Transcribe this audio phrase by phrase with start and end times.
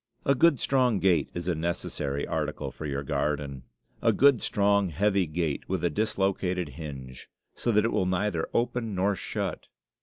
[0.25, 3.65] A good, strong gate is a necessary article for your garden.
[4.01, 8.95] A good, strong, heavy gate, with a dislocated hinge, so that it will neither open
[8.95, 9.67] nor shut.